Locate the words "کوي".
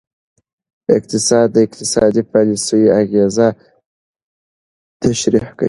5.55-5.59